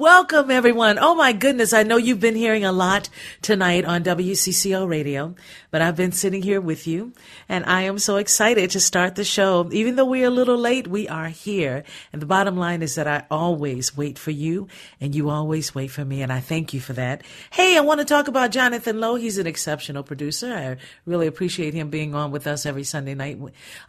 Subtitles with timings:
[0.00, 0.98] Welcome, everyone.
[0.98, 1.74] Oh, my goodness.
[1.74, 3.10] I know you've been hearing a lot
[3.42, 5.34] tonight on WCCO radio,
[5.70, 7.12] but I've been sitting here with you,
[7.50, 9.68] and I am so excited to start the show.
[9.72, 11.84] Even though we're a little late, we are here.
[12.14, 14.68] And the bottom line is that I always wait for you,
[15.02, 17.22] and you always wait for me, and I thank you for that.
[17.50, 19.16] Hey, I want to talk about Jonathan Lowe.
[19.16, 20.50] He's an exceptional producer.
[20.50, 23.38] I really appreciate him being on with us every Sunday night,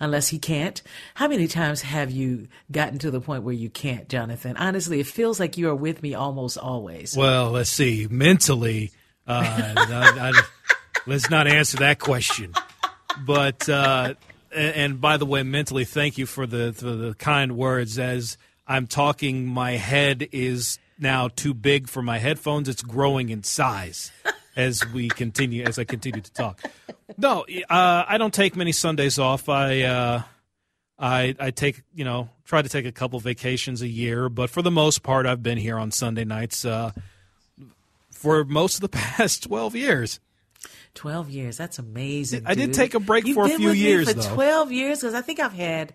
[0.01, 0.81] unless he can't.
[1.13, 4.57] How many times have you gotten to the point where you can't, Jonathan?
[4.57, 7.15] Honestly, it feels like you are with me almost always.
[7.15, 8.07] Well, let's see.
[8.09, 8.91] Mentally,
[9.27, 9.43] uh,
[9.77, 10.41] I, I,
[11.05, 12.53] let's not answer that question.
[13.25, 14.15] But uh,
[14.53, 17.99] and, and, by the way, mentally, thank you for the for the kind words.
[17.99, 22.69] As I'm talking, my head is now too big for my headphones.
[22.69, 24.11] It's growing in size
[24.55, 26.61] as we continue as I continue to talk.
[27.17, 29.49] No, uh, I don't take many Sundays off.
[29.49, 30.21] I uh,
[31.01, 34.61] I, I take you know try to take a couple vacations a year, but for
[34.61, 36.91] the most part, I've been here on Sunday nights uh,
[38.11, 40.19] for most of the past twelve years.
[40.93, 42.43] Twelve years, that's amazing.
[42.45, 42.67] I dude.
[42.67, 44.35] did take a break You've for a few years for though.
[44.35, 45.93] Twelve years, because I think I've had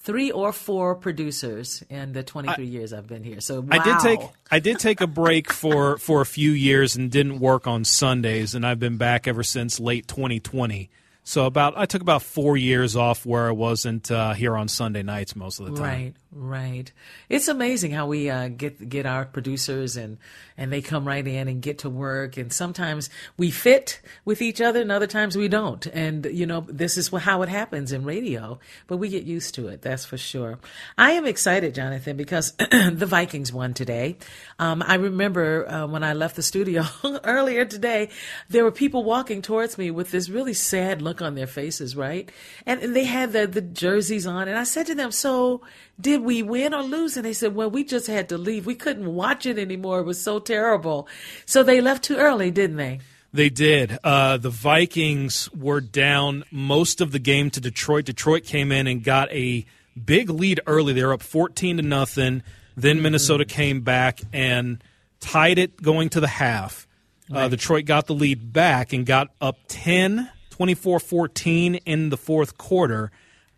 [0.00, 3.40] three or four producers in the 23 I, years I've been here.
[3.40, 3.68] So wow.
[3.72, 4.20] I did take
[4.50, 8.54] I did take a break for for a few years and didn't work on Sundays,
[8.54, 10.90] and I've been back ever since late 2020.
[11.28, 15.02] So about I took about four years off where I wasn't uh, here on Sunday
[15.02, 15.82] nights most of the time.
[15.82, 16.90] Right, right.
[17.28, 20.18] It's amazing how we uh, get get our producers and
[20.56, 22.36] and they come right in and get to work.
[22.36, 25.86] And sometimes we fit with each other, and other times we don't.
[25.86, 29.68] And you know this is how it happens in radio, but we get used to
[29.68, 29.82] it.
[29.82, 30.58] That's for sure.
[30.96, 34.16] I am excited, Jonathan, because the Vikings won today.
[34.58, 36.84] Um, I remember uh, when I left the studio
[37.24, 38.10] earlier today,
[38.48, 42.30] there were people walking towards me with this really sad look on their faces, right?
[42.66, 44.48] And, and they had the, the jerseys on.
[44.48, 45.62] And I said to them, So
[46.00, 47.16] did we win or lose?
[47.16, 48.66] And they said, Well, we just had to leave.
[48.66, 50.00] We couldn't watch it anymore.
[50.00, 51.08] It was so terrible.
[51.44, 53.00] So they left too early, didn't they?
[53.32, 53.98] They did.
[54.02, 58.06] Uh, the Vikings were down most of the game to Detroit.
[58.06, 59.66] Detroit came in and got a
[60.02, 60.94] big lead early.
[60.94, 62.42] They were up 14 to nothing.
[62.76, 63.02] Then mm-hmm.
[63.02, 64.82] Minnesota came back and
[65.20, 66.86] tied it going to the half.
[67.30, 67.44] Uh, right.
[67.44, 72.56] Uh, Detroit got the lead back and got up 10, 24 14 in the fourth
[72.56, 73.10] quarter.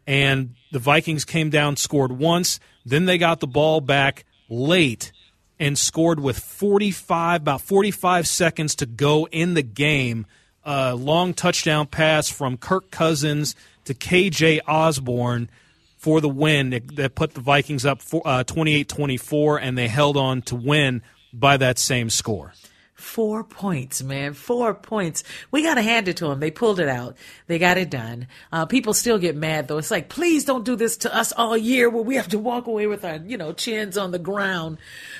[0.06, 2.60] And the Vikings came down, scored once.
[2.84, 5.12] Then they got the ball back late
[5.58, 10.26] and scored with 45, about 45 seconds to go in the game.
[10.64, 13.54] A long touchdown pass from Kirk Cousins
[13.84, 15.50] to KJ Osborn
[15.96, 20.40] for the win that, put the Vikings up uh, 28 24, and they held on
[20.42, 21.02] to win
[21.32, 22.54] by that same score.
[23.00, 24.34] Four points, man.
[24.34, 25.24] Four points.
[25.50, 26.40] We got to hand it to them.
[26.40, 27.16] They pulled it out.
[27.46, 28.28] They got it done.
[28.52, 29.78] Uh, people still get mad though.
[29.78, 32.66] It's like, please don't do this to us all year where we have to walk
[32.66, 34.78] away with our, you know, chins on the ground.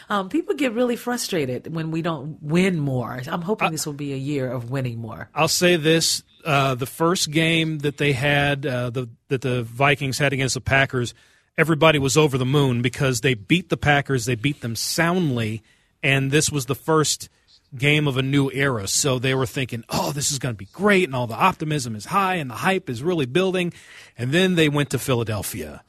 [0.09, 3.21] Um, people get really frustrated when we don't win more.
[3.27, 5.31] I'm hoping I, this will be a year of winning more.
[5.35, 10.19] I'll say this uh, the first game that they had, uh, the, that the Vikings
[10.19, 11.15] had against the Packers,
[11.57, 14.25] everybody was over the moon because they beat the Packers.
[14.25, 15.63] They beat them soundly,
[16.03, 17.29] and this was the first
[17.77, 18.89] game of a new era.
[18.89, 21.95] So they were thinking, oh, this is going to be great, and all the optimism
[21.95, 23.73] is high, and the hype is really building.
[24.19, 25.83] And then they went to Philadelphia.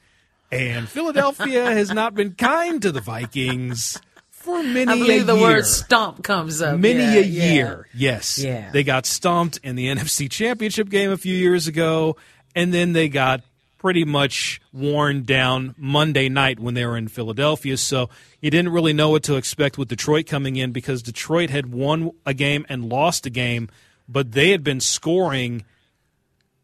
[0.50, 3.98] And Philadelphia has not been kind to the Vikings
[4.42, 5.42] for many I believe the year.
[5.42, 6.78] word stomp comes up.
[6.78, 7.52] Many yeah, a yeah.
[7.52, 8.38] year, yes.
[8.38, 8.70] Yeah.
[8.70, 12.16] They got stomped in the NFC Championship game a few years ago,
[12.54, 13.42] and then they got
[13.82, 17.76] pretty much worn down Monday night when they were in Philadelphia.
[17.76, 21.72] So you didn't really know what to expect with Detroit coming in because Detroit had
[21.72, 23.68] won a game and lost a game,
[24.08, 25.64] but they had been scoring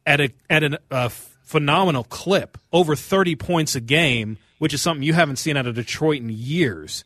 [0.06, 4.80] at a at a, a uh, phenomenal clip, over 30 points a game, which is
[4.80, 7.02] something you haven't seen out of Detroit in years.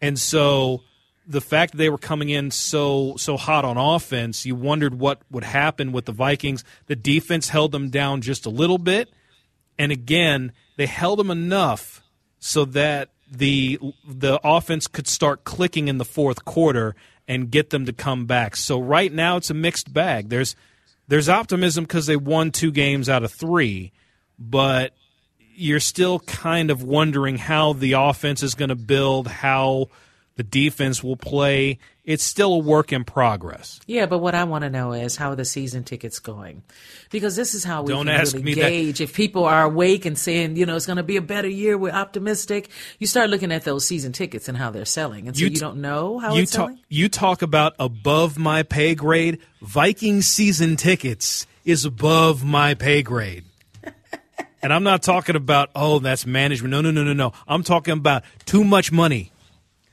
[0.00, 0.82] And so
[1.26, 5.22] the fact that they were coming in so so hot on offense, you wondered what
[5.28, 6.62] would happen with the Vikings.
[6.86, 9.12] The defense held them down just a little bit,
[9.78, 12.02] and again, they held them enough
[12.38, 16.94] so that the the offense could start clicking in the fourth quarter
[17.26, 18.56] and get them to come back.
[18.56, 20.28] So right now it's a mixed bag.
[20.28, 20.54] There's
[21.08, 23.92] there's optimism because they won two games out of three,
[24.38, 24.92] but
[25.54, 29.88] you're still kind of wondering how the offense is going to build, how
[30.36, 31.78] the defense will play.
[32.04, 33.80] It's still a work in progress.
[33.86, 36.62] Yeah, but what I want to know is how are the season tickets going?
[37.10, 38.68] Because this is how we Don't can ask really me that.
[38.68, 41.48] gauge if people are awake and saying, you know, it's going to be a better
[41.48, 41.76] year.
[41.76, 42.68] We're optimistic.
[43.00, 45.56] You start looking at those season tickets and how they're selling, and so you, t-
[45.56, 46.78] don't know how you talk, selling.
[46.88, 49.40] You talk about above my pay grade.
[49.62, 53.44] Viking season tickets is above my pay grade.
[54.62, 56.70] and I'm not talking about oh that's management.
[56.70, 57.32] No, no, no, no, no.
[57.48, 59.32] I'm talking about too much money.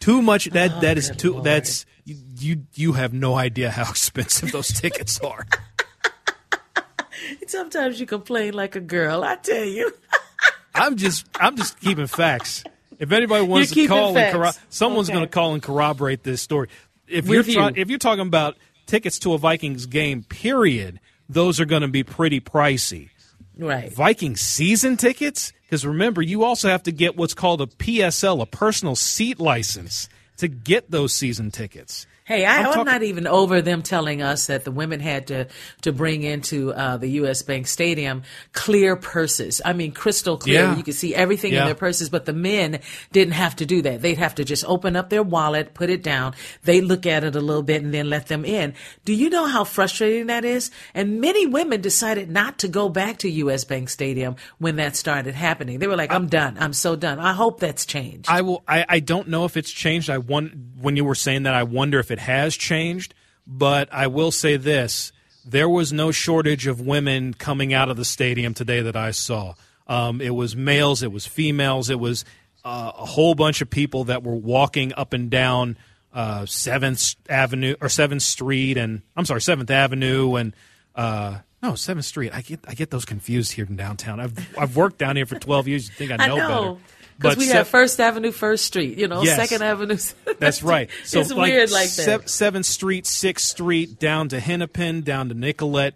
[0.03, 1.43] Too much that oh, that is Oh, too Lord.
[1.45, 5.45] that's you, you you have no idea how expensive those tickets are.
[7.47, 9.23] Sometimes you complain like a girl.
[9.23, 9.93] I tell you.
[10.75, 12.63] I'm just I'm just keeping facts.
[12.99, 15.15] If anybody wants You're to call keeping and corro- someone's Okay.
[15.17, 16.67] going to call and corroborate this story.
[17.07, 17.73] If With you're you.
[17.75, 18.57] if you're talking about
[18.87, 20.99] tickets to a Vikings game, period,
[21.29, 23.09] those are going to be pretty pricey.
[23.57, 23.91] Right.
[23.91, 28.45] Viking season tickets, because remember, you also have to get what's called a PSL, a
[28.45, 32.07] personal seat license, to get those season tickets.
[32.25, 35.27] Hey, I, I'm I'm, talking- not even over them telling us that the women had
[35.27, 35.47] to
[35.81, 37.41] to bring into uh, the U.S.
[37.41, 38.23] Bank Stadium
[38.53, 39.61] clear purses.
[39.65, 40.61] I mean, crystal clear.
[40.61, 40.77] Yeah.
[40.77, 41.61] You could see everything Yeah.
[41.61, 42.79] in their purses, but the men
[43.11, 44.01] didn't have to do that.
[44.01, 46.33] They'd have to just open up their wallet, put it down.
[46.63, 48.73] They look at it a little bit, and then let them in.
[49.05, 50.71] Do you know how frustrating that is?
[50.93, 53.63] And many women decided not to go back to U.S.
[53.65, 55.79] Bank Stadium when that started happening.
[55.79, 56.57] They were like, "I'm done.
[56.59, 58.29] I'm so done." I hope that's changed.
[58.29, 58.63] I will.
[58.67, 60.09] I, I don't know if it's changed.
[60.09, 63.13] I won, when you were saying that, I wonder if it has changed.
[63.45, 65.11] But I will say this:
[65.45, 69.55] there was no shortage of women coming out of the stadium today that I saw.
[69.87, 72.23] Um, it was males, it was females, it was
[72.63, 75.77] uh, a whole bunch of people that were walking up and down
[76.13, 80.55] uh, Seventh Avenue or Seventh Street, and I'm sorry, Seventh Avenue, and
[80.95, 82.31] uh, no Seventh Street.
[82.33, 84.19] I get I get those confused here in downtown.
[84.19, 85.89] I've I've worked down here for 12 years.
[85.89, 86.73] You think I I know, know.
[86.73, 86.85] better?
[87.23, 89.35] Because we se- have First Avenue, First Street, you know, Yes.
[89.37, 89.97] Second Avenue.
[90.39, 90.89] That's right.
[91.05, 92.29] So it's weird like that.
[92.29, 95.95] Seventh Street, Sixth Street, down to Hennepin, down to Nicollet.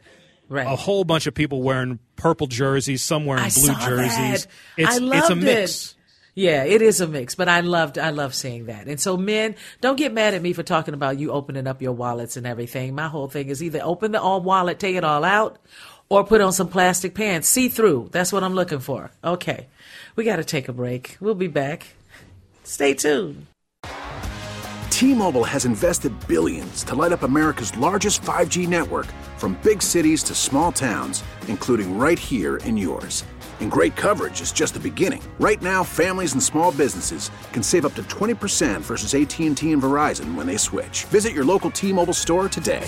[0.49, 0.65] Right.
[0.65, 4.45] A whole bunch of people wearing purple jerseys, some wearing I blue saw jerseys.
[4.45, 4.47] that.
[4.77, 5.85] It's I loved it's a mix.
[5.91, 5.93] It.
[6.35, 8.85] Yeah, it is a mix, but I loved I love seeing that.
[8.87, 11.93] And so men, don't get mad at me for talking about you opening up your
[11.93, 12.93] wallets and everything.
[12.95, 15.57] My whole thing is either open the all wallet, take it all out,
[16.09, 18.09] or put on some plastic pants, see through.
[18.11, 19.11] That's what I'm looking for.
[19.23, 19.67] Okay.
[20.15, 21.17] We got to take a break.
[21.19, 21.87] We'll be back.
[22.63, 23.45] Stay tuned.
[24.89, 29.05] T-Mobile has invested billions to light up America's largest 5G network
[29.37, 33.23] from big cities to small towns, including right here in yours.
[33.59, 35.21] And great coverage is just the beginning.
[35.39, 40.33] Right now, families and small businesses can save up to 20% versus AT&T and Verizon
[40.33, 41.05] when they switch.
[41.05, 42.87] Visit your local T-Mobile store today.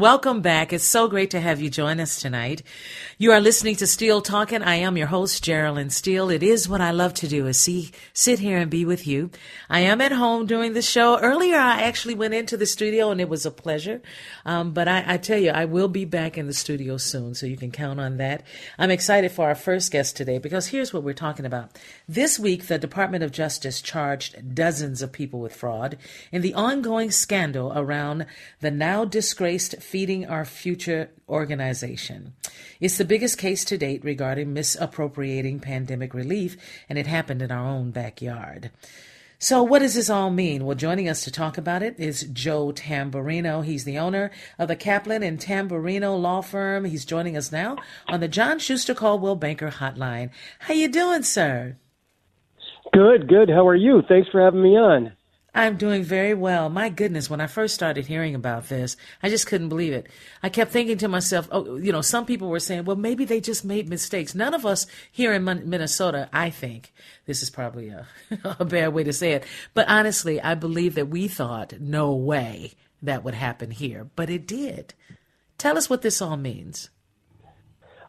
[0.00, 0.72] Welcome back.
[0.72, 2.62] It's so great to have you join us tonight.
[3.18, 4.62] You are listening to Steele Talking.
[4.62, 6.30] I am your host, Geraldine Steele.
[6.30, 9.28] It is what I love to do is see, sit here and be with you.
[9.68, 11.20] I am at home doing the show.
[11.20, 14.00] Earlier, I actually went into the studio and it was a pleasure.
[14.46, 17.44] Um, but I, I tell you, I will be back in the studio soon, so
[17.44, 18.42] you can count on that.
[18.78, 21.76] I'm excited for our first guest today because here's what we're talking about.
[22.08, 25.98] This week, the Department of Justice charged dozens of people with fraud
[26.32, 28.24] in the ongoing scandal around
[28.60, 32.34] the now disgraced Feeding Our Future organization.
[32.78, 36.56] It's the biggest case to date regarding misappropriating pandemic relief,
[36.88, 38.70] and it happened in our own backyard.
[39.40, 40.64] So, what does this all mean?
[40.64, 43.64] Well, joining us to talk about it is Joe Tamburino.
[43.64, 44.30] He's the owner
[44.60, 46.84] of the Caplan and Tamburino Law Firm.
[46.84, 50.30] He's joining us now on the John Schuster Coldwell Banker Hotline.
[50.60, 51.78] How you doing, sir?
[52.92, 53.48] Good, good.
[53.48, 54.02] How are you?
[54.08, 55.14] Thanks for having me on.
[55.54, 56.68] I'm doing very well.
[56.68, 60.08] My goodness, when I first started hearing about this, I just couldn't believe it.
[60.42, 63.40] I kept thinking to myself, oh, you know, some people were saying, well, maybe they
[63.40, 64.34] just made mistakes.
[64.34, 66.92] None of us here in Minnesota, I think,
[67.26, 68.06] this is probably a,
[68.44, 72.74] a bad way to say it, but honestly, I believe that we thought, no way
[73.02, 74.94] that would happen here, but it did.
[75.58, 76.90] Tell us what this all means.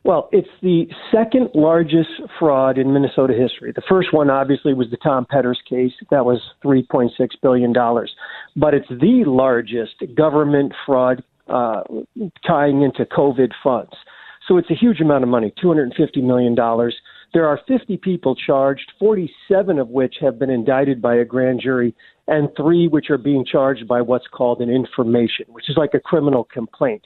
[0.03, 3.71] Well, it's the second largest fraud in Minnesota history.
[3.71, 5.91] The first one, obviously, was the Tom Petters case.
[6.09, 7.11] That was $3.6
[7.43, 7.71] billion.
[8.55, 11.83] But it's the largest government fraud uh,
[12.45, 13.93] tying into COVID funds.
[14.47, 16.55] So it's a huge amount of money $250 million.
[17.33, 21.95] There are 50 people charged, 47 of which have been indicted by a grand jury,
[22.27, 25.99] and three which are being charged by what's called an information, which is like a
[25.99, 27.03] criminal complaint.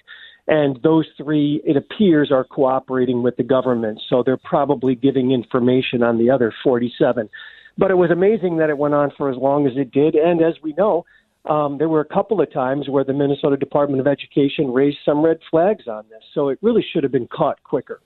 [0.47, 4.01] And those three, it appears, are cooperating with the government.
[4.09, 7.29] So they're probably giving information on the other 47.
[7.77, 10.15] But it was amazing that it went on for as long as it did.
[10.15, 11.05] And as we know,
[11.45, 15.23] um, there were a couple of times where the Minnesota Department of Education raised some
[15.23, 16.23] red flags on this.
[16.33, 18.01] So it really should have been caught quicker.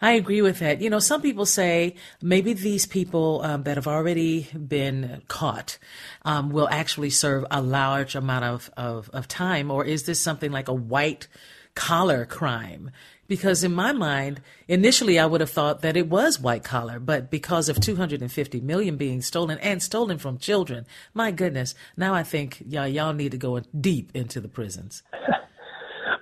[0.00, 0.80] I agree with that.
[0.80, 5.78] You know, some people say maybe these people um, that have already been caught
[6.24, 10.52] um, will actually serve a large amount of, of, of time, or is this something
[10.52, 11.26] like a white
[11.74, 12.90] collar crime?
[13.26, 17.30] Because in my mind, initially I would have thought that it was white collar, but
[17.30, 22.62] because of 250 million being stolen and stolen from children, my goodness, now I think
[22.64, 25.02] y'all, y'all need to go deep into the prisons.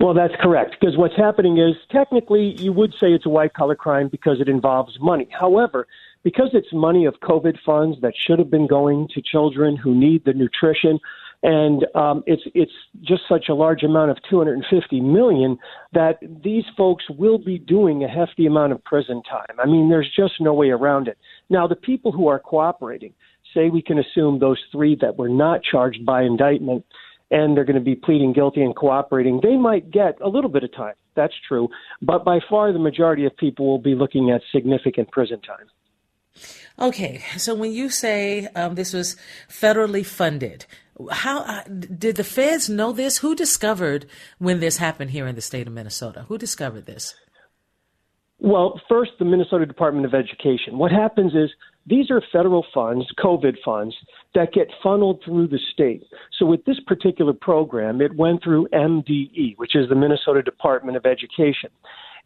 [0.00, 0.76] Well, that's correct.
[0.78, 4.48] Because what's happening is technically you would say it's a white collar crime because it
[4.48, 5.28] involves money.
[5.30, 5.86] However,
[6.22, 10.24] because it's money of COVID funds that should have been going to children who need
[10.24, 10.98] the nutrition,
[11.42, 12.72] and um, it's it's
[13.02, 15.58] just such a large amount of 250 million
[15.92, 19.56] that these folks will be doing a hefty amount of prison time.
[19.58, 21.16] I mean, there's just no way around it.
[21.48, 23.14] Now, the people who are cooperating,
[23.54, 26.84] say we can assume those three that were not charged by indictment
[27.30, 30.62] and they're going to be pleading guilty and cooperating, they might get a little bit
[30.62, 30.94] of time.
[31.14, 31.68] That's true.
[32.02, 35.66] But by far, the majority of people will be looking at significant prison time.
[36.78, 39.16] Okay, so when you say um, this was
[39.48, 40.66] federally funded,
[41.10, 43.18] how uh, did the feds know this?
[43.18, 44.06] Who discovered
[44.38, 46.26] when this happened here in the state of Minnesota?
[46.28, 47.14] Who discovered this?
[48.38, 50.76] Well, first, the Minnesota Department of Education.
[50.76, 51.50] What happens is
[51.86, 53.96] these are federal funds, COVID funds,
[54.36, 56.04] that get funneled through the state.
[56.38, 61.04] So with this particular program, it went through MDE, which is the Minnesota Department of
[61.04, 61.70] Education.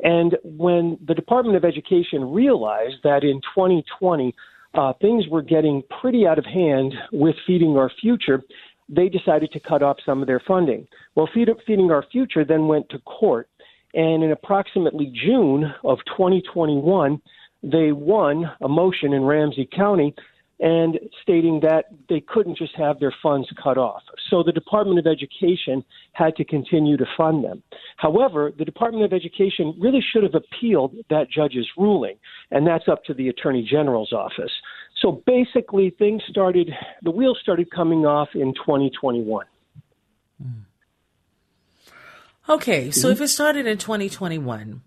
[0.02, 4.34] And when the Department of Education realized that in 2020,
[4.74, 8.42] uh, things were getting pretty out of hand with Feeding Our Future,
[8.88, 10.86] they decided to cut off some of their funding.
[11.14, 13.48] Well, Feed, Feeding Our Future then went to court
[13.94, 17.20] and in approximately June of 2021,
[17.62, 20.14] they won a motion in Ramsey County
[20.60, 24.02] and stating that they couldn't just have their funds cut off.
[24.28, 27.62] So the Department of Education had to continue to fund them.
[27.96, 32.16] However, the Department of Education really should have appealed that judge's ruling,
[32.50, 34.52] and that's up to the Attorney General's office.
[35.00, 36.70] So basically, things started,
[37.02, 39.46] the wheels started coming off in 2021.
[40.42, 40.52] Mm.
[42.48, 43.12] Okay, so mm-hmm.
[43.12, 44.82] if it started in 2021,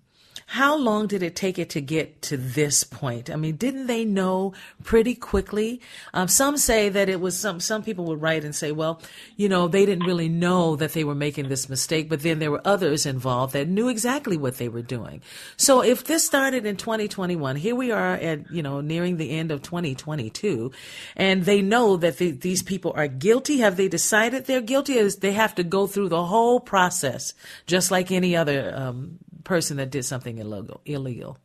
[0.46, 3.30] how long did it take it to get to this point?
[3.30, 5.82] I mean, didn't they know pretty quickly?
[6.14, 9.02] Um, some say that it was some, some people would write and say, well,
[9.36, 12.52] you know, they didn't really know that they were making this mistake, but then there
[12.52, 15.22] were others involved that knew exactly what they were doing.
[15.58, 19.52] So if this started in 2021, here we are at, you know, nearing the end
[19.52, 20.72] of 2022,
[21.16, 23.58] and they know that the, these people are guilty.
[23.58, 25.00] Have they decided they're guilty?
[25.00, 27.34] Or they have to go through the whole process,
[27.66, 30.82] just like any other um, person that did something illegal.
[30.86, 31.38] Illegal.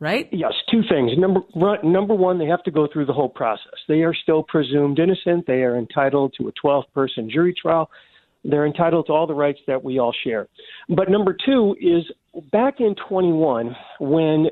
[0.00, 0.28] Right?
[0.32, 1.12] Yes, two things.
[1.16, 1.40] Number
[1.84, 3.74] number one, they have to go through the whole process.
[3.86, 5.46] They are still presumed innocent.
[5.46, 7.88] They are entitled to a 12-person jury trial.
[8.42, 10.48] They're entitled to all the rights that we all share.
[10.88, 12.04] But number two is
[12.50, 14.46] back in 21, when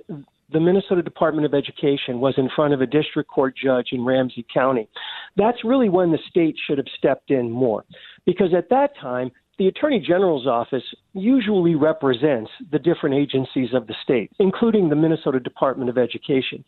[0.53, 4.47] the Minnesota Department of Education was in front of a district court judge in Ramsey
[4.53, 4.89] County.
[5.37, 7.85] That's really when the state should have stepped in more.
[8.25, 10.85] Because at that time, the Attorney General's office
[11.15, 16.65] usually represents the different agencies of the state, including the Minnesota Department of Education.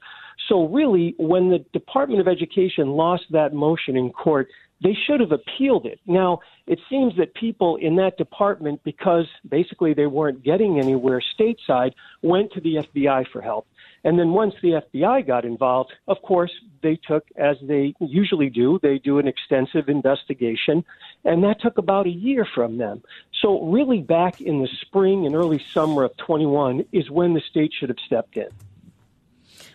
[0.49, 4.49] So, really, when the Department of Education lost that motion in court,
[4.82, 6.00] they should have appealed it.
[6.06, 11.92] Now, it seems that people in that department, because basically they weren't getting anywhere stateside,
[12.23, 13.66] went to the FBI for help.
[14.04, 16.52] And then once the FBI got involved, of course,
[16.83, 20.85] they took, as they usually do, they do an extensive investigation,
[21.25, 23.02] and that took about a year from them.
[23.42, 27.73] So, really, back in the spring and early summer of 21 is when the state
[27.78, 28.49] should have stepped in.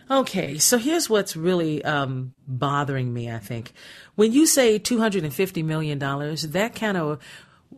[0.08, 3.72] Okay, so here's what's really um, bothering me, I think.
[4.14, 7.18] When you say $250 million, that kind of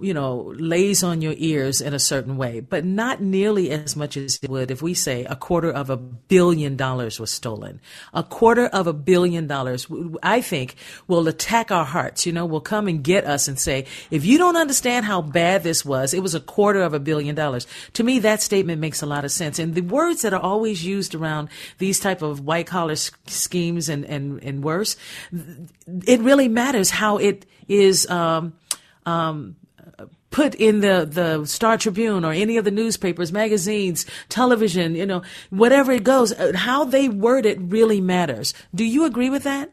[0.01, 4.17] you know, lays on your ears in a certain way, but not nearly as much
[4.17, 7.81] as it would if we say a quarter of a billion dollars was stolen.
[8.15, 9.87] A quarter of a billion dollars,
[10.23, 10.77] I think,
[11.07, 12.27] will attack our hearts.
[12.27, 15.63] You know, will come and get us and say, if you don't understand how bad
[15.63, 17.67] this was, it was a quarter of a billion dollars.
[17.95, 19.59] To me, that statement makes a lot of sense.
[19.59, 24.05] And the words that are always used around these type of white collar schemes and,
[24.05, 24.97] and, and worse,
[26.07, 28.55] it really matters how it is, um,
[29.07, 29.57] um,
[30.31, 35.23] put in the, the Star Tribune or any of the newspapers, magazines, television, you know,
[35.51, 38.55] whatever it goes, uh, how they word it really matters.
[38.75, 39.73] Do you agree with that?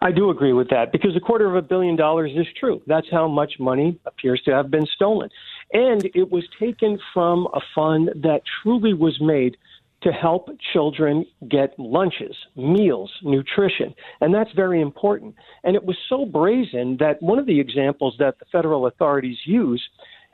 [0.00, 2.82] I do agree with that because a quarter of a billion dollars is true.
[2.88, 5.30] That's how much money appears to have been stolen.
[5.72, 9.56] And it was taken from a fund that truly was made
[10.02, 13.94] to help children get lunches, meals, nutrition.
[14.20, 15.34] And that's very important.
[15.64, 19.82] And it was so brazen that one of the examples that the federal authorities use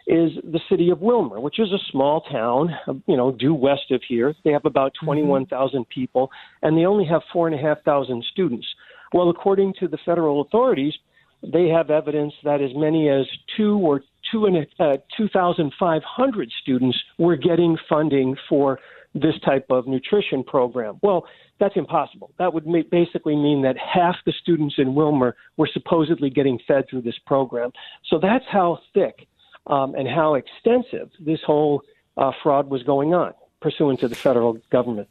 [0.07, 2.71] is the city of Willmar, which is a small town,
[3.07, 4.35] you know, due west of here.
[4.43, 5.07] They have about mm-hmm.
[5.07, 6.31] 21,000 people,
[6.63, 8.67] and they only have 4,500 students.
[9.13, 10.95] Well, according to the federal authorities,
[11.43, 14.01] they have evidence that as many as two or
[14.33, 18.79] two and uh, 2,500 students were getting funding for
[19.15, 20.99] this type of nutrition program.
[21.03, 21.27] Well,
[21.59, 22.33] that's impossible.
[22.39, 27.03] That would basically mean that half the students in Willmar were supposedly getting fed through
[27.03, 27.73] this program.
[28.09, 29.27] So that's how thick
[29.67, 31.83] um, and how extensive this whole
[32.17, 35.09] uh, fraud was going on, pursuant to the federal government.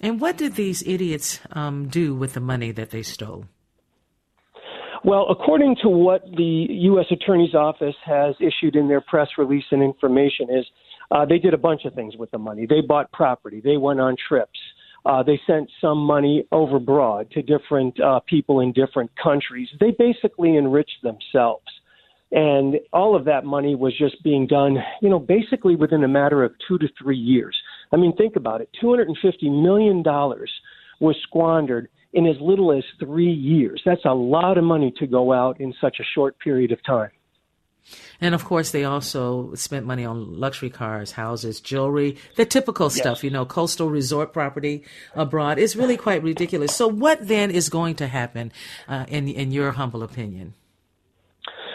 [0.00, 3.46] And what did these idiots um, do with the money that they stole?
[5.04, 7.06] Well, according to what the U.S.
[7.10, 10.66] Attorney's Office has issued in their press release and information, is
[11.10, 12.66] uh, they did a bunch of things with the money.
[12.66, 13.60] They bought property.
[13.62, 14.58] They went on trips.
[15.06, 19.68] Uh, they sent some money over abroad to different uh, people in different countries.
[19.80, 21.64] They basically enriched themselves.
[22.30, 26.44] And all of that money was just being done, you know, basically within a matter
[26.44, 27.56] of two to three years.
[27.90, 30.02] I mean, think about it $250 million
[31.00, 33.80] was squandered in as little as three years.
[33.86, 37.10] That's a lot of money to go out in such a short period of time.
[38.20, 42.96] And of course, they also spent money on luxury cars, houses, jewelry, the typical yes.
[42.96, 45.58] stuff, you know, coastal resort property abroad.
[45.58, 46.74] It's really quite ridiculous.
[46.74, 48.52] So, what then is going to happen,
[48.88, 50.54] uh, in, in your humble opinion?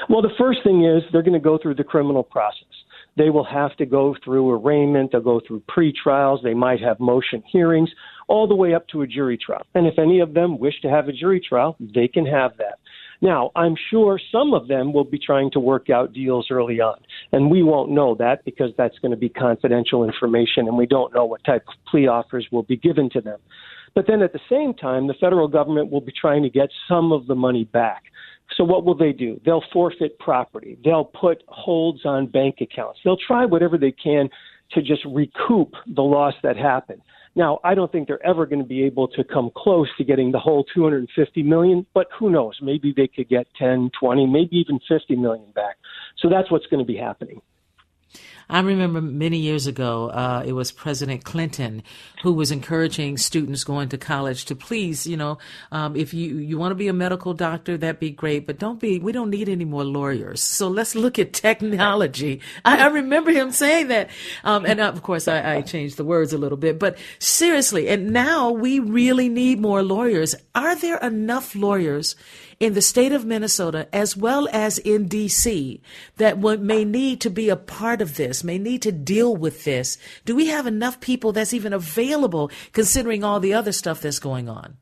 [0.09, 2.67] Well, the first thing is they're going to go through the criminal process.
[3.15, 7.43] They will have to go through arraignment, they'll go through pre-trials, they might have motion
[7.51, 7.89] hearings,
[8.27, 9.65] all the way up to a jury trial.
[9.75, 12.79] And if any of them wish to have a jury trial, they can have that.
[13.23, 16.97] Now, I'm sure some of them will be trying to work out deals early on,
[17.31, 21.13] and we won't know that because that's going to be confidential information, and we don't
[21.13, 23.39] know what type of plea offers will be given to them.
[23.95, 27.13] But then at the same time, the federal government will be trying to get some
[27.13, 28.03] of the money back.
[28.57, 29.39] So what will they do?
[29.45, 30.77] They'll forfeit property.
[30.83, 32.99] They'll put holds on bank accounts.
[33.05, 34.27] They'll try whatever they can
[34.71, 37.01] to just recoup the loss that happened.
[37.35, 40.31] Now, I don't think they're ever going to be able to come close to getting
[40.31, 42.59] the whole 250 million, but who knows?
[42.61, 45.77] Maybe they could get 10, 20, maybe even 50 million back.
[46.19, 47.41] So that's what's going to be happening.
[48.53, 51.81] I remember many years ago, uh, it was President Clinton
[52.21, 55.39] who was encouraging students going to college to please, you know,
[55.71, 58.79] um, if you, you want to be a medical doctor, that'd be great, but don't
[58.79, 60.39] be, we don't need any more lawyers.
[60.39, 62.41] So let's look at technology.
[62.63, 64.11] I, I remember him saying that.
[64.43, 68.11] Um, and of course, I, I changed the words a little bit, but seriously, and
[68.11, 70.35] now we really need more lawyers.
[70.53, 72.15] Are there enough lawyers
[72.63, 75.81] in the state of Minnesota as well as in DC
[76.15, 79.97] that may need to be a part of this, may need to deal with this?
[80.23, 84.47] Do we have enough people that's even available considering all the other stuff that's going
[84.47, 84.77] on?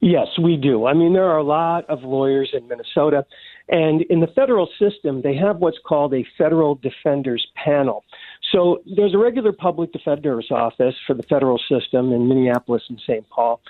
[0.00, 0.86] Yes, we do.
[0.86, 3.26] I mean, there are a lot of lawyers in Minnesota.
[3.68, 8.04] And in the federal system, they have what's called a federal defenders panel.
[8.52, 13.28] So there's a regular public defender's office for the federal system in Minneapolis and St.
[13.28, 13.60] Paul.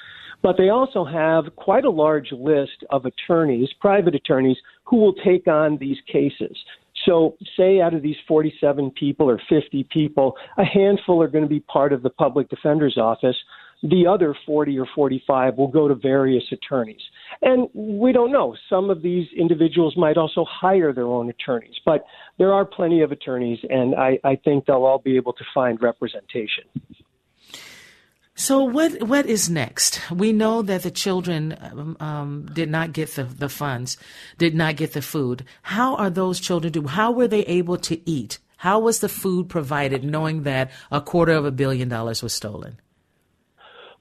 [0.44, 5.48] But they also have quite a large list of attorneys, private attorneys, who will take
[5.48, 6.54] on these cases.
[7.07, 11.48] So, say out of these 47 people or 50 people, a handful are going to
[11.48, 13.37] be part of the public defender's office.
[13.83, 17.00] The other 40 or 45 will go to various attorneys.
[17.40, 18.54] And we don't know.
[18.68, 22.04] Some of these individuals might also hire their own attorneys, but
[22.38, 25.80] there are plenty of attorneys, and I, I think they'll all be able to find
[25.80, 26.64] representation.
[28.37, 30.01] So what what is next?
[30.11, 33.97] We know that the children um, um, did not get the, the funds,
[34.38, 35.44] did not get the food.
[35.62, 36.87] How are those children do?
[36.88, 38.38] How were they able to eat?
[38.57, 42.81] How was the food provided, knowing that a quarter of a billion dollars was stolen?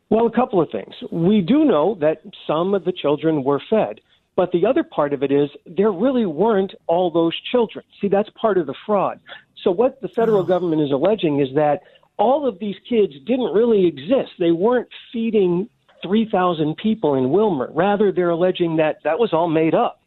[0.10, 0.96] Well, a couple of things.
[1.12, 4.00] We do know that some of the children were fed,
[4.36, 7.86] but the other part of it is there really weren't all those children.
[8.02, 9.20] See, that's part of the fraud.
[9.64, 10.46] So, what the federal oh.
[10.46, 11.82] government is alleging is that
[12.18, 14.32] all of these kids didn't really exist.
[14.40, 15.70] They weren't feeding
[16.04, 17.70] 3,000 people in Willmar.
[17.74, 20.02] Rather, they're alleging that that was all made up.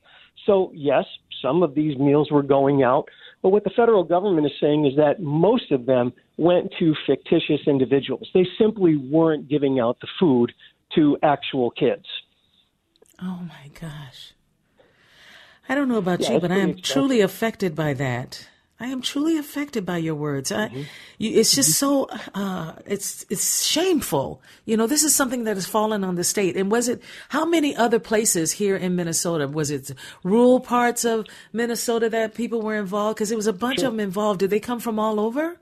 [0.44, 1.04] So, yes,
[1.42, 3.08] some of these meals were going out,
[3.42, 7.60] but what the federal government is saying is that most of them went to fictitious
[7.66, 8.28] individuals.
[8.34, 10.52] They simply weren't giving out the food
[10.94, 12.06] to actual kids.
[13.20, 14.32] Oh my gosh.
[15.68, 16.92] I don't know about yeah, you, but I am expensive.
[16.94, 18.48] truly affected by that.
[18.78, 20.52] I am truly affected by your words.
[20.52, 20.82] I, mm-hmm.
[21.16, 22.10] you, it's just mm-hmm.
[22.12, 24.42] so uh, it's it's shameful.
[24.66, 26.56] You know, this is something that has fallen on the state.
[26.56, 29.48] And was it how many other places here in Minnesota?
[29.48, 33.16] Was it rural parts of Minnesota that people were involved?
[33.16, 33.88] Because it was a bunch sure.
[33.88, 34.40] of them involved.
[34.40, 35.58] Did they come from all over?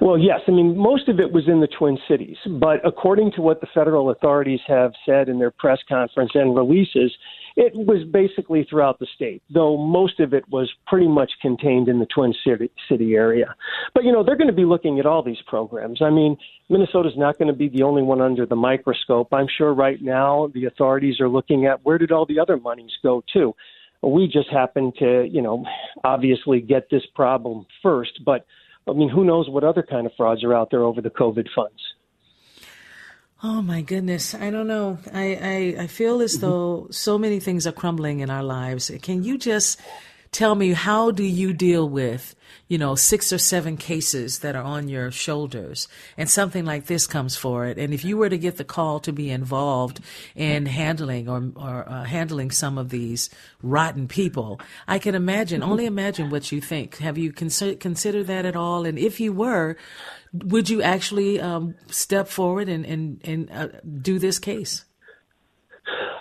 [0.00, 0.40] Well, yes.
[0.48, 3.68] I mean, most of it was in the Twin Cities, but according to what the
[3.72, 7.12] federal authorities have said in their press conference and releases,
[7.56, 11.98] it was basically throughout the state, though most of it was pretty much contained in
[11.98, 13.54] the Twin City, City area.
[13.94, 16.00] But, you know, they're going to be looking at all these programs.
[16.02, 16.36] I mean,
[16.68, 19.28] Minnesota's not going to be the only one under the microscope.
[19.32, 22.92] I'm sure right now the authorities are looking at where did all the other monies
[23.02, 23.54] go to.
[24.02, 25.64] We just happen to, you know,
[26.04, 28.46] obviously get this problem first, but
[28.88, 31.46] I mean, who knows what other kind of frauds are out there over the COVID
[31.54, 31.80] funds?
[33.44, 34.34] Oh my goodness.
[34.36, 34.98] I don't know.
[35.12, 38.90] I, I, I feel as though so many things are crumbling in our lives.
[39.02, 39.80] Can you just
[40.32, 42.34] tell me how do you deal with,
[42.66, 47.06] you know, six or seven cases that are on your shoulders and something like this
[47.06, 50.00] comes for it And if you were to get the call to be involved
[50.34, 53.28] in handling or, or uh, handling some of these
[53.62, 55.70] rotten people, I can imagine, mm-hmm.
[55.70, 56.96] only imagine what you think.
[56.96, 58.86] Have you consider, considered that at all?
[58.86, 59.76] And if you were,
[60.32, 63.68] would you actually um, step forward and and, and uh,
[64.00, 64.84] do this case?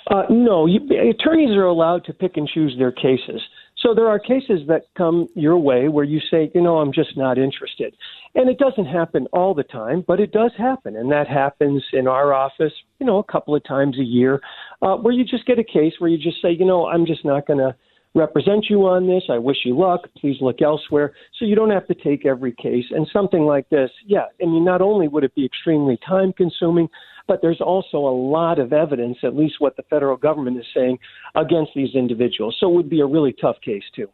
[0.09, 3.41] Uh, no, you, attorneys are allowed to pick and choose their cases.
[3.81, 7.17] So there are cases that come your way where you say, you know, I'm just
[7.17, 7.95] not interested.
[8.35, 10.95] And it doesn't happen all the time, but it does happen.
[10.95, 14.39] And that happens in our office, you know, a couple of times a year,
[14.81, 17.25] uh, where you just get a case where you just say, you know, I'm just
[17.25, 17.75] not going to
[18.13, 19.23] represent you on this.
[19.29, 20.01] I wish you luck.
[20.17, 21.13] Please look elsewhere.
[21.39, 22.85] So you don't have to take every case.
[22.91, 26.89] And something like this, yeah, I mean, not only would it be extremely time consuming,
[27.27, 30.97] but there's also a lot of evidence, at least what the federal government is saying,
[31.35, 32.57] against these individuals.
[32.59, 34.07] So it would be a really tough case, too.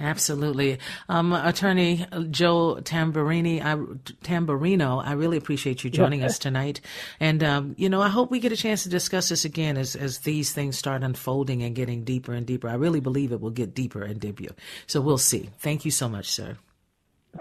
[0.00, 0.78] Absolutely.
[1.08, 3.76] Um, Attorney Joe Tamburini, I,
[4.24, 6.80] Tamburino, I really appreciate you joining us tonight.
[7.18, 9.96] And, um, you know, I hope we get a chance to discuss this again as,
[9.96, 12.68] as these things start unfolding and getting deeper and deeper.
[12.68, 14.54] I really believe it will get deeper and deeper.
[14.86, 15.50] So we'll see.
[15.58, 16.56] Thank you so much, sir.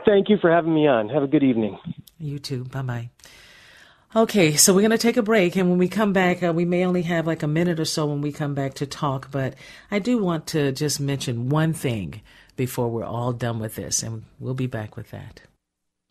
[0.05, 1.09] Thank you for having me on.
[1.09, 1.77] Have a good evening.
[2.19, 2.65] You too.
[2.65, 3.09] Bye bye.
[4.15, 6.63] Okay, so we're going to take a break, and when we come back, uh, we
[6.63, 9.55] may only have like a minute or so when we come back to talk, but
[9.91, 12.21] I do want to just mention one thing
[12.55, 15.41] before we're all done with this, and we'll be back with that.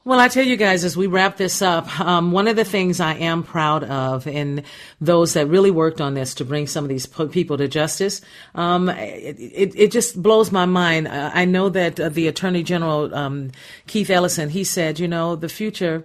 [0.07, 3.01] Well, I tell you guys, as we wrap this up, um, one of the things
[3.01, 4.63] I am proud of in
[5.01, 8.21] those that really worked on this to bring some of these people to justice,
[8.55, 11.09] um, it, it, it, just blows my mind.
[11.09, 13.51] I know that uh, the Attorney General, um,
[13.87, 16.05] Keith Ellison, he said, you know, the future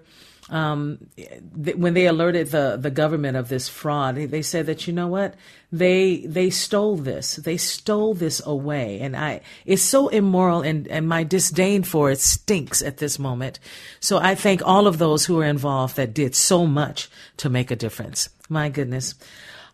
[0.50, 4.94] um, th- when they alerted the, the government of this fraud, they said that you
[4.94, 5.36] know what
[5.72, 11.08] they they stole this, they stole this away, and I it's so immoral, and and
[11.08, 13.60] my disdain for it stinks at this moment.
[14.00, 17.70] So I thank all of those who are involved that did so much to make
[17.70, 18.30] a difference.
[18.50, 19.14] My goodness.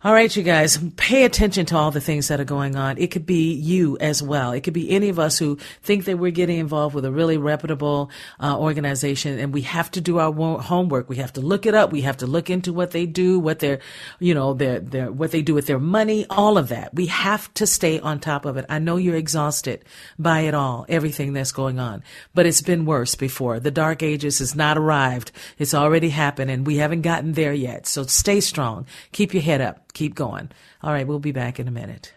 [0.06, 2.96] All right, you guys, pay attention to all the things that are going on.
[2.96, 4.52] It could be you as well.
[4.52, 7.38] It could be any of us who think that we're getting involved with a really
[7.38, 11.08] reputable uh, organization, and we have to do our homework.
[11.08, 11.90] We have to look it up.
[11.90, 13.80] We have to look into what they do, what their,
[14.20, 16.94] you know, their, their, what they do with their money, all of that.
[16.94, 18.64] We have to stay on top of it.
[18.68, 19.84] I know you're exhausted
[20.20, 23.58] by it all, everything that's going on, but it's been worse before.
[23.58, 25.32] The dark ages has not arrived.
[25.58, 27.88] It's already happened, and we haven't gotten there yet.
[27.88, 28.86] So stay strong.
[29.10, 30.50] Keep your head up keep going.
[30.82, 32.12] All right, we'll be back in a minute.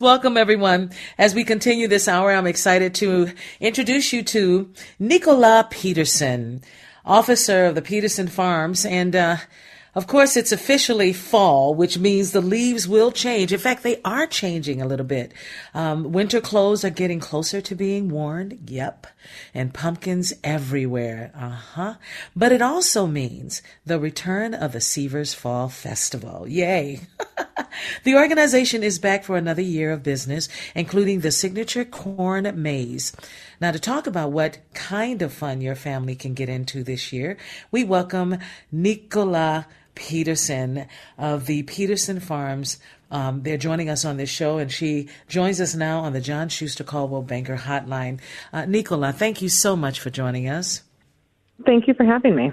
[0.00, 0.90] Welcome, everyone.
[1.16, 6.62] As we continue this hour, I'm excited to introduce you to Nicola Peterson,
[7.04, 8.84] officer of the Peterson Farms.
[8.84, 9.36] And uh,
[9.94, 13.52] Of course, it's officially fall, which means the leaves will change.
[13.52, 15.32] In fact, they are changing a little bit.
[15.72, 18.58] Um, winter clothes are getting closer to being worn.
[18.66, 19.06] Yep.
[19.54, 21.30] And pumpkins everywhere.
[21.34, 21.94] Uh huh.
[22.34, 26.48] But it also means the return of the Sever's Fall Festival.
[26.48, 27.00] Yay.
[28.04, 33.12] the organization is back for another year of business, including the signature corn maze.
[33.60, 37.36] Now, to talk about what kind of fun your family can get into this year,
[37.70, 38.38] we welcome
[38.72, 40.86] Nicola Peterson
[41.18, 42.78] of the Peterson Farms.
[43.10, 46.48] Um, they're joining us on this show, and she joins us now on the John
[46.48, 48.20] Schuster Coldwell Banker Hotline.
[48.52, 50.82] Uh, Nicola, thank you so much for joining us.
[51.64, 52.52] Thank you for having me.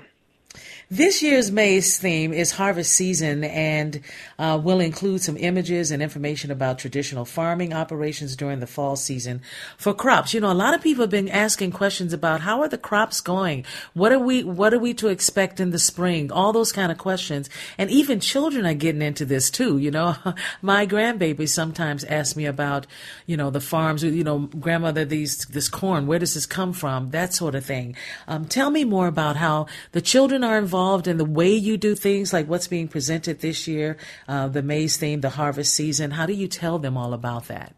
[0.91, 4.01] This year's Maze theme is harvest season and
[4.37, 9.41] uh, will include some images and information about traditional farming operations during the fall season
[9.77, 10.33] for crops.
[10.33, 13.21] You know, a lot of people have been asking questions about how are the crops
[13.21, 13.63] going?
[13.93, 16.29] What are we, what are we to expect in the spring?
[16.29, 17.49] All those kind of questions.
[17.77, 19.77] And even children are getting into this too.
[19.77, 20.17] You know,
[20.61, 22.85] my grandbaby sometimes ask me about,
[23.25, 27.11] you know, the farms, you know, grandmother, these, this corn, where does this come from?
[27.11, 27.95] That sort of thing.
[28.27, 31.77] Um, tell me more about how the children are involved involved in the way you
[31.77, 36.09] do things, like what's being presented this year, uh, the maze theme, the harvest season?
[36.09, 37.75] How do you tell them all about that?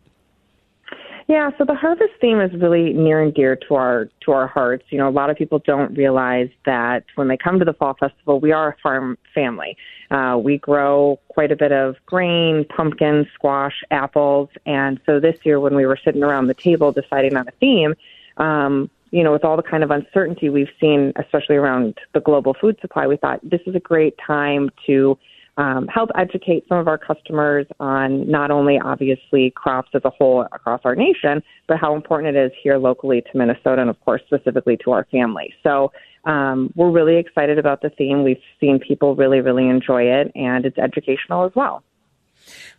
[1.27, 4.85] Yeah, so the harvest theme is really near and dear to our to our hearts.
[4.89, 7.93] You know, a lot of people don't realize that when they come to the fall
[7.93, 9.75] festival, we are a farm family.
[10.09, 15.59] Uh, we grow quite a bit of grain, pumpkins, squash, apples, and so this year,
[15.59, 17.95] when we were sitting around the table deciding on a theme,
[18.37, 22.55] um, you know, with all the kind of uncertainty we've seen, especially around the global
[22.59, 25.15] food supply, we thought this is a great time to
[25.57, 30.47] um, help educate some of our customers on not only obviously crops as a whole
[30.51, 34.23] across our nation, but how important it is here locally to Minnesota and, of course,
[34.25, 35.53] specifically to our family.
[35.61, 35.91] So
[36.25, 38.23] um, we're really excited about the theme.
[38.23, 41.83] We've seen people really, really enjoy it, and it's educational as well.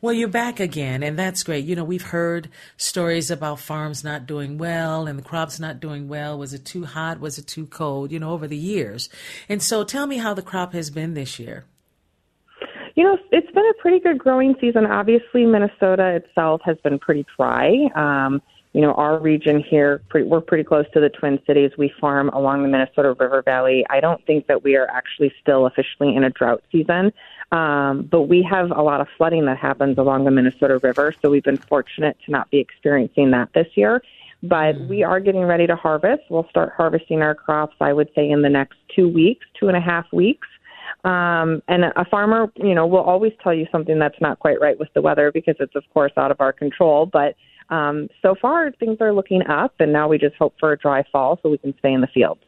[0.01, 1.65] Well, you're back again, and that's great.
[1.65, 6.09] You know, we've heard stories about farms not doing well and the crops not doing
[6.09, 6.39] well.
[6.39, 7.21] Was it too hot?
[7.21, 8.13] Was it too cold?
[8.13, 9.09] You know, over the years.
[9.49, 11.65] And so tell me how the crop has been this year.
[12.95, 14.87] You know, it's been a pretty good growing season.
[14.87, 17.89] Obviously, Minnesota itself has been pretty dry.
[17.97, 18.41] Um,
[18.75, 21.71] you know, our region here, pretty, we're pretty close to the Twin Cities.
[21.79, 23.87] We farm along the Minnesota River Valley.
[23.89, 27.13] I don't think that we are actually still officially in a drought season.
[27.53, 31.31] Um, but we have a lot of flooding that happens along the Minnesota River, so
[31.31, 34.03] we've been fortunate to not be experiencing that this year.
[34.43, 34.89] But mm.
[34.89, 36.23] we are getting ready to harvest.
[36.29, 39.77] We'll start harvesting our crops, I would say, in the next two weeks, two and
[39.77, 40.49] a half weeks.
[41.05, 44.79] Um, and a farmer, you know, will always tell you something that's not quite right
[44.79, 47.07] with the weather because it's, of course, out of our control.
[47.07, 47.37] But
[47.69, 51.05] um, so far, things are looking up, and now we just hope for a dry
[51.13, 52.43] fall so we can stay in the fields.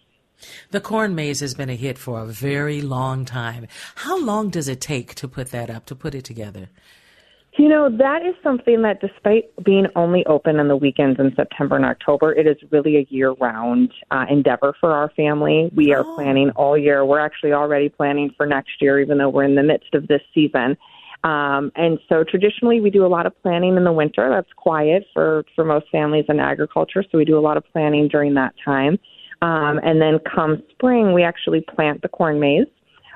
[0.70, 3.66] The corn maze has been a hit for a very long time.
[3.96, 6.68] How long does it take to put that up, to put it together?
[7.58, 11.76] You know, that is something that despite being only open on the weekends in September
[11.76, 15.70] and October, it is really a year round uh, endeavor for our family.
[15.74, 16.14] We are oh.
[16.16, 17.04] planning all year.
[17.06, 20.20] We're actually already planning for next year, even though we're in the midst of this
[20.34, 20.76] season.
[21.24, 24.28] Um, and so traditionally we do a lot of planning in the winter.
[24.28, 27.02] That's quiet for, for most families in agriculture.
[27.10, 28.98] So we do a lot of planning during that time.
[29.42, 32.66] Um, and then come spring, we actually plant the corn maze.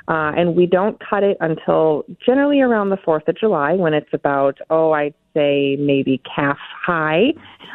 [0.08, 4.12] Uh, and we don't cut it until generally around the 4th of July when it's
[4.12, 7.32] about, oh, I'd say maybe calf high.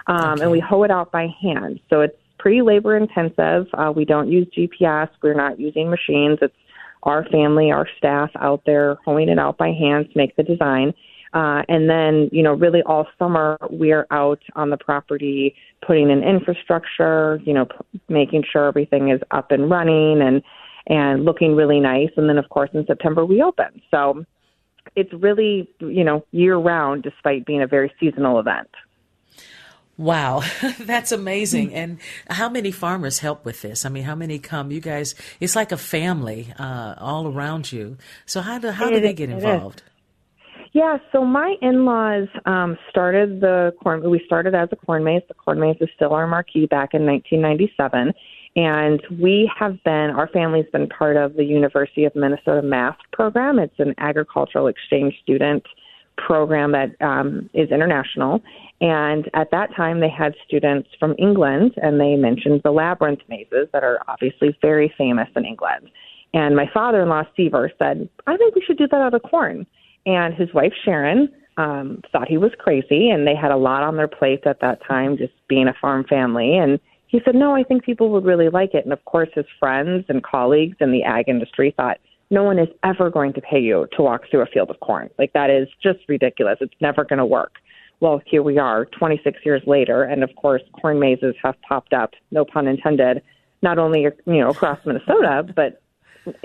[0.08, 0.43] Um, okay.
[0.43, 1.79] And we hoe it out by hand.
[1.89, 3.67] So it's pretty labor intensive.
[3.73, 5.10] Uh, we don't use GPS.
[5.23, 6.39] We're not using machines.
[6.41, 6.53] It's
[7.03, 10.93] our family, our staff out there hoeing it out by hand to make the design.
[11.36, 15.54] Uh, and then, you know, really all summer we're out on the property
[15.86, 20.41] putting in infrastructure, you know, p- making sure everything is up and running and
[20.88, 22.10] and looking really nice.
[22.15, 23.82] And then, of course, in September we open.
[23.91, 24.24] So
[24.95, 28.69] it's really, you know, year round, despite being a very seasonal event.
[29.98, 30.41] Wow,
[30.80, 31.74] that's amazing.
[31.74, 33.86] And how many farmers help with this?
[33.86, 34.71] I mean, how many come?
[34.71, 37.98] You guys, it's like a family uh, all around you.
[38.26, 39.84] So how do how do they get involved?
[40.75, 44.09] Yeah, so my in-laws um, started the corn.
[44.09, 45.21] We started as a corn maze.
[45.29, 48.11] The corn maze is still our marquee back in 1997,
[48.57, 50.09] and we have been.
[50.09, 53.57] Our family's been part of the University of Minnesota MAST program.
[53.57, 55.63] It's an agricultural exchange student
[56.17, 58.41] program that um, is international.
[58.81, 63.69] And at that time, they had students from England, and they mentioned the labyrinth mazes
[63.71, 65.89] that are obviously very famous in England.
[66.33, 69.65] And my father-in-law, Sever, said, "I think we should do that out of corn."
[70.05, 73.95] And his wife Sharon um, thought he was crazy, and they had a lot on
[73.95, 76.57] their plate at that time, just being a farm family.
[76.57, 79.45] And he said, "No, I think people would really like it." And of course, his
[79.59, 81.99] friends and colleagues in the ag industry thought,
[82.31, 85.09] no one is ever going to pay you to walk through a field of corn.
[85.19, 86.57] Like that is just ridiculous.
[86.61, 87.55] It's never going to work.
[87.99, 92.11] Well, here we are 26 years later, and of course, corn mazes have popped up,
[92.31, 93.21] no pun intended,
[93.61, 95.81] not only you know across Minnesota, but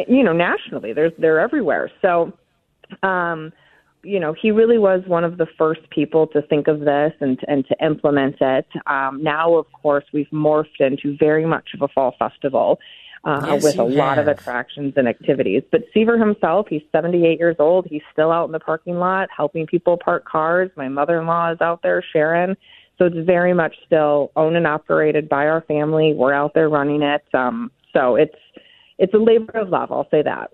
[0.07, 0.93] you know nationally.
[0.93, 1.91] There's they're everywhere.
[2.03, 2.33] So,
[3.03, 3.53] um,
[4.03, 7.39] you know, he really was one of the first people to think of this and
[7.49, 8.67] and to implement it.
[8.87, 12.79] Um, now, of course, we've morphed into very much of a fall festival
[13.25, 15.63] uh, Yes, with a lot of attractions and activities.
[15.71, 17.87] But Sever himself, he's 78 years old.
[17.89, 20.71] He's still out in the parking lot helping people park cars.
[20.77, 22.57] My mother-in-law is out there, Sharon.
[22.99, 26.15] So it's very much still owned and operated by our family.
[26.15, 27.23] We're out there running it.
[27.35, 28.37] Um, so it's
[28.99, 29.91] it's a labor of love.
[29.91, 30.51] I'll say that.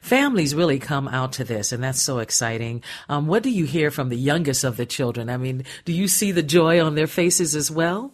[0.00, 2.82] Families really come out to this, and that's so exciting.
[3.08, 5.28] Um, what do you hear from the youngest of the children?
[5.30, 8.12] I mean, do you see the joy on their faces as well?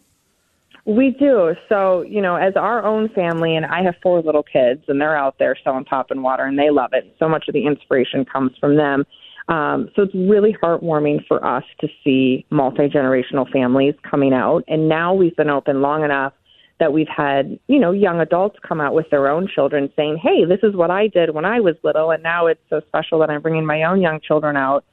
[0.87, 1.55] We do.
[1.69, 5.17] So, you know, as our own family, and I have four little kids, and they're
[5.17, 7.15] out there selling pop and water, and they love it.
[7.19, 9.05] So much of the inspiration comes from them.
[9.49, 14.65] Um, so it's really heartwarming for us to see multi generational families coming out.
[14.69, 16.33] And now we've been open long enough
[16.81, 20.45] that we've had, you know, young adults come out with their own children saying, hey,
[20.45, 23.31] this is what I did when I was little, and now it's so special that
[23.31, 24.85] I'm bringing my own young children out.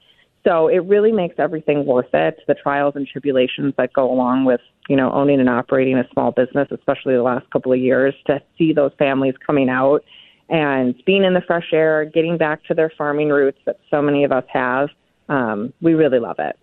[0.43, 2.39] So it really makes everything worth it.
[2.47, 6.31] The trials and tribulations that go along with, you know, owning and operating a small
[6.31, 10.03] business, especially the last couple of years, to see those families coming out
[10.49, 14.23] and being in the fresh air, getting back to their farming roots that so many
[14.23, 14.89] of us have.
[15.29, 16.57] Um, we really love it.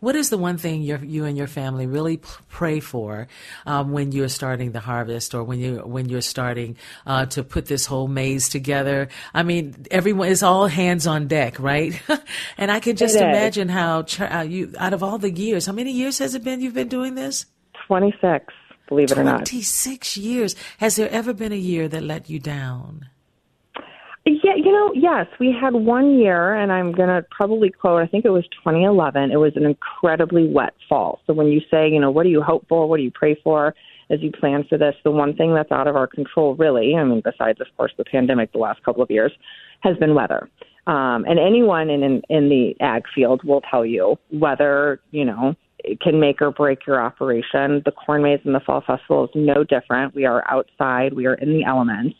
[0.00, 3.28] What is the one thing your, you and your family really p- pray for
[3.66, 6.76] um, when you're starting the harvest, or when you when you're starting
[7.06, 9.08] uh, to put this whole maze together?
[9.34, 12.00] I mean, everyone is all hands on deck, right?
[12.58, 13.22] and I can just It is.
[13.22, 16.60] imagine how uh, you, out of all the years, how many years has it been
[16.60, 17.46] you've been doing this?
[17.86, 18.52] 26,
[18.88, 19.38] believe it or not.
[19.38, 20.54] Twenty six years.
[20.78, 23.08] Has there ever been a year that let you down?
[24.28, 28.06] Yeah, you know, yes, we had one year, and I'm going to probably quote, I
[28.06, 29.30] think it was 2011.
[29.30, 31.20] It was an incredibly wet fall.
[31.26, 32.86] So when you say, you know, what do you hope for?
[32.86, 33.74] What do you pray for
[34.10, 34.94] as you plan for this?
[35.02, 38.04] The one thing that's out of our control, really, I mean, besides, of course, the
[38.04, 39.32] pandemic the last couple of years,
[39.80, 40.50] has been weather.
[40.86, 45.54] Um, and anyone in, in, in the ag field will tell you weather, you know,
[45.78, 47.82] it can make or break your operation.
[47.84, 50.14] The corn maze and the fall festival is no different.
[50.14, 52.16] We are outside, we are in the elements.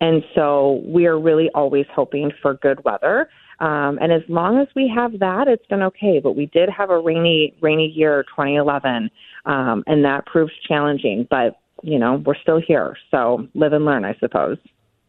[0.00, 3.28] And so we are really always hoping for good weather.
[3.58, 6.20] Um, and as long as we have that, it's been okay.
[6.22, 9.10] But we did have a rainy, rainy year, 2011,
[9.44, 11.26] um, and that proved challenging.
[11.28, 14.58] But you know, we're still here, so live and learn, I suppose.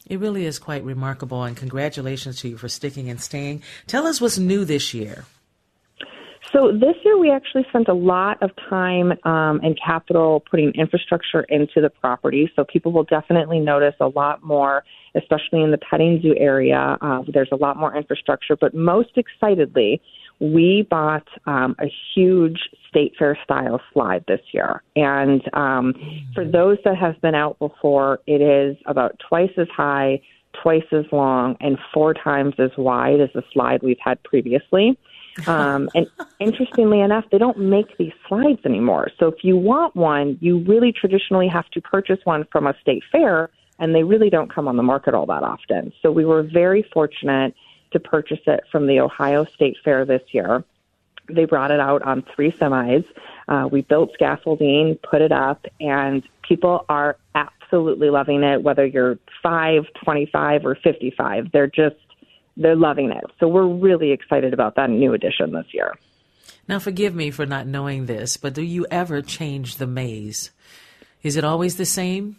[0.08, 3.64] It really is quite remarkable, and congratulations to you for sticking and staying.
[3.88, 5.26] Tell us what's new this year.
[6.52, 11.42] So this year we actually spent a lot of time um, and capital putting infrastructure
[11.44, 12.52] into the property.
[12.56, 14.84] So people will definitely notice a lot more,
[15.16, 16.98] especially in the petting zoo area.
[17.00, 20.02] Uh, there's a lot more infrastructure, but most excitedly,
[20.40, 24.82] we bought um, a huge state fair style slide this year.
[24.96, 25.94] And um,
[26.34, 30.20] for those that have been out before, it is about twice as high,
[30.64, 34.98] twice as long, and four times as wide as the slide we've had previously.
[35.48, 36.08] Um, and
[36.40, 39.10] interestingly enough, they don't make these slides anymore.
[39.20, 43.04] So if you want one, you really traditionally have to purchase one from a state
[43.12, 45.94] fair, and they really don't come on the market all that often.
[46.02, 47.56] So we were very fortunate
[47.92, 50.64] to purchase it from the Ohio State Fair this year.
[51.30, 53.06] They brought it out on three semis.
[53.48, 59.18] Uh, we built scaffolding, put it up, and people are absolutely loving it, whether you're
[59.42, 61.52] 5, 25, or 55.
[61.52, 61.96] They're just
[62.58, 63.24] they're loving it.
[63.40, 65.96] So we're really excited about that new edition this year.
[66.68, 70.52] Now, forgive me for not knowing this, but do you ever change the maze?
[71.24, 72.38] Is it always the same?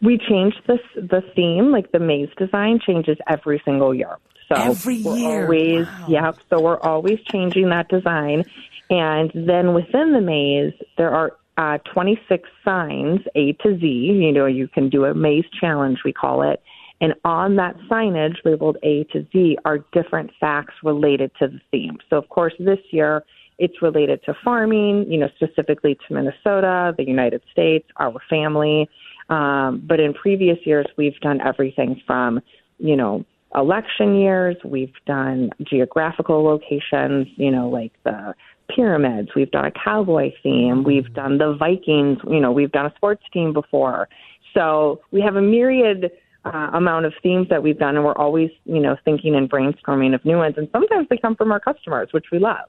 [0.00, 4.16] We change this the theme, like the maze design changes every single year.
[4.48, 5.44] So Every year?
[5.44, 6.06] always Wow.
[6.08, 6.38] yep.
[6.50, 8.44] So we're always changing that design,
[8.90, 13.86] and then within the maze there are uh, 26 signs A to Z.
[13.86, 16.60] You know, you can do a maze challenge, we call it.
[17.02, 21.98] And on that signage labeled A to Z are different facts related to the theme.
[22.08, 23.24] So, of course, this year
[23.58, 28.88] it's related to farming, you know, specifically to Minnesota, the United States, our family.
[29.28, 32.40] Um, but in previous years, we've done everything from,
[32.78, 38.34] you know, election years, we've done geographical locations, you know, like the
[38.74, 42.94] pyramids, we've done a cowboy theme, we've done the Vikings, you know, we've done a
[42.96, 44.08] sports team before.
[44.54, 46.10] So we have a myriad
[46.44, 50.14] uh, amount of themes that we've done, and we're always, you know, thinking and brainstorming
[50.14, 50.54] of new ones.
[50.56, 52.68] And sometimes they come from our customers, which we love.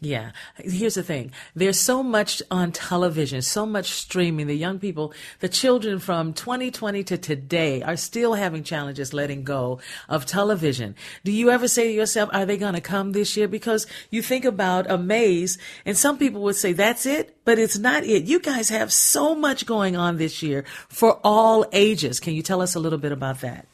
[0.00, 0.32] Yeah.
[0.56, 1.30] Here's the thing.
[1.54, 4.48] There's so much on television, so much streaming.
[4.48, 9.80] The young people, the children from 2020 to today are still having challenges letting go
[10.08, 10.94] of television.
[11.24, 13.48] Do you ever say to yourself, are they going to come this year?
[13.48, 17.78] Because you think about a maze and some people would say that's it, but it's
[17.78, 18.24] not it.
[18.24, 22.20] You guys have so much going on this year for all ages.
[22.20, 23.66] Can you tell us a little bit about that?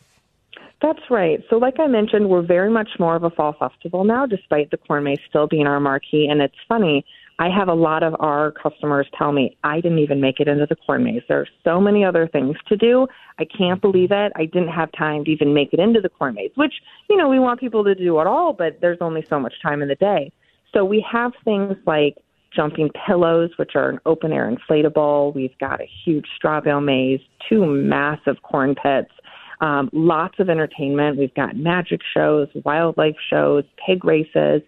[0.82, 1.40] That's right.
[1.50, 4.78] So, like I mentioned, we're very much more of a fall festival now, despite the
[4.78, 6.26] corn maze still being our marquee.
[6.30, 7.04] And it's funny,
[7.38, 10.66] I have a lot of our customers tell me, I didn't even make it into
[10.66, 11.22] the corn maze.
[11.28, 13.06] There are so many other things to do.
[13.38, 13.90] I can't mm-hmm.
[13.90, 14.32] believe it.
[14.36, 16.74] I didn't have time to even make it into the corn maze, which,
[17.10, 19.82] you know, we want people to do it all, but there's only so much time
[19.82, 20.32] in the day.
[20.72, 22.16] So, we have things like
[22.54, 25.34] jumping pillows, which are an open air inflatable.
[25.34, 29.12] We've got a huge straw bale maze, two massive corn pits
[29.60, 31.18] um, lots of entertainment.
[31.18, 34.62] We've got magic shows, wildlife shows, pig races,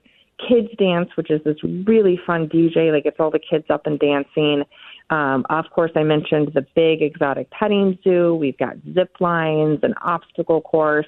[0.48, 2.92] kids dance, which is this really fun DJ.
[2.92, 4.64] Like it's all the kids up and dancing.
[5.10, 8.34] Um, of course, I mentioned the big exotic petting zoo.
[8.34, 11.06] We've got zip lines, an obstacle course,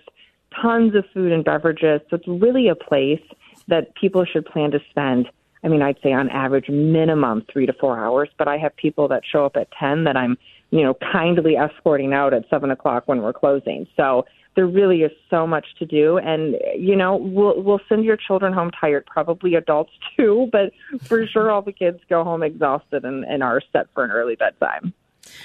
[0.61, 2.01] tons of food and beverages.
[2.11, 3.23] So it's really a place
[3.69, 5.29] that people should plan to spend.
[5.63, 9.09] I mean, I'd say on average, minimum three to four hours, but I have people
[9.09, 10.37] that show up at 10 that I'm
[10.75, 13.87] you know, kindly escorting out at seven o'clock when we're closing.
[13.97, 18.17] So there really is so much to do, and you know, we'll we'll send your
[18.17, 20.73] children home tired, probably adults too, but
[21.03, 24.35] for sure, all the kids go home exhausted and, and are set for an early
[24.35, 24.93] bedtime.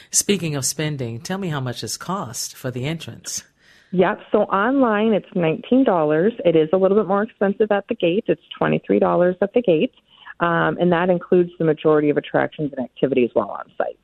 [0.10, 3.44] Speaking of spending, tell me how much this cost for the entrance.
[3.92, 4.22] Yep.
[4.32, 6.34] So online, it's nineteen dollars.
[6.44, 8.26] It is a little bit more expensive at the gate.
[8.28, 9.94] It's twenty three dollars at the gate,
[10.40, 14.00] um, and that includes the majority of attractions and activities while on site.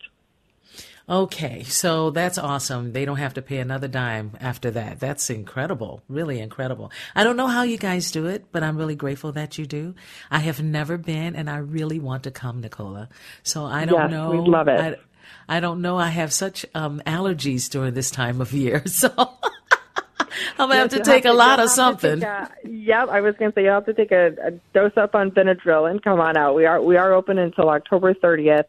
[1.07, 2.93] Okay, so that's awesome.
[2.93, 4.99] They don't have to pay another dime after that.
[4.99, 6.01] That's incredible.
[6.09, 6.91] Really incredible.
[7.13, 9.93] I don't know how you guys do it, but I'm really grateful that you do.
[10.31, 13.09] I have never been and I really want to come, Nicola.
[13.43, 14.31] So I don't yes, know.
[14.31, 14.79] We'd love it.
[15.47, 15.97] I, I don't know.
[15.97, 18.83] I have such um, allergies during this time of year.
[18.95, 19.11] So
[20.57, 22.23] I'm gonna have to take have to, a lot of something.
[22.23, 25.31] A, yep, I was gonna say you have to take a, a dose up on
[25.31, 26.55] Benadryl and come on out.
[26.55, 28.65] We are we are open until October 30th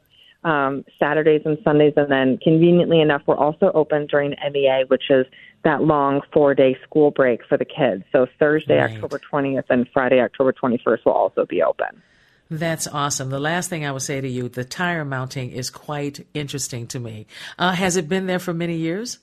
[0.47, 5.27] um, Saturdays and Sundays, and then conveniently enough, we're also open during MEA, which is
[5.65, 8.05] that long four day school break for the kids.
[8.13, 8.95] So Thursday, right.
[8.95, 12.01] October 20th, and Friday, October 21st will also be open.
[12.49, 13.31] That's awesome.
[13.31, 17.01] The last thing I would say to you, the Tire Mountain is quite interesting to
[17.01, 17.27] me.
[17.59, 19.19] Uh, has it been there for many years?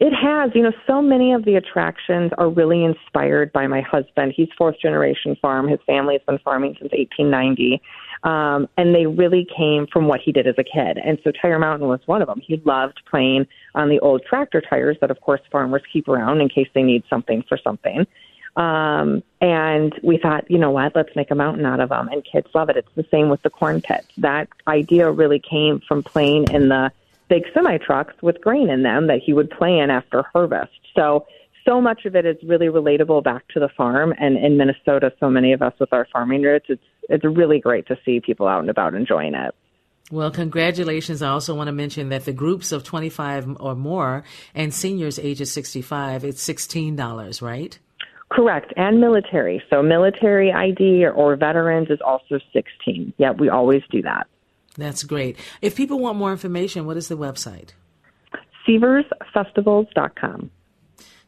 [0.00, 0.50] It has.
[0.56, 4.32] You know, so many of the attractions are really inspired by my husband.
[4.36, 5.68] He's fourth generation farm.
[5.68, 7.80] His family has been farming since 1890.
[8.24, 10.98] Um, and they really came from what he did as a kid.
[10.98, 12.40] And so Tire Mountain was one of them.
[12.40, 16.48] He loved playing on the old tractor tires that, of course, farmers keep around in
[16.48, 18.06] case they need something for something.
[18.54, 22.08] Um, and we thought, you know what, let's make a mountain out of them.
[22.08, 22.76] And kids love it.
[22.76, 24.08] It's the same with the corn pits.
[24.18, 26.92] That idea really came from playing in the
[27.28, 30.78] big semi trucks with grain in them that he would play in after harvest.
[30.94, 31.26] So
[31.64, 34.14] so much of it is really relatable back to the farm.
[34.18, 37.86] And in Minnesota, so many of us with our farming roots, it's it's really great
[37.88, 39.54] to see people out and about enjoying it.
[40.10, 41.22] Well, congratulations.
[41.22, 45.50] I also want to mention that the groups of 25 or more and seniors ages
[45.52, 47.78] 65, it's $16, right?
[48.30, 48.72] Correct.
[48.76, 49.62] And military.
[49.70, 53.14] So military ID or, or veterans is also 16.
[53.18, 54.26] Yeah, we always do that.
[54.76, 55.38] That's great.
[55.60, 57.70] If people want more information, what is the website?
[58.68, 60.50] SeversFestivals.com.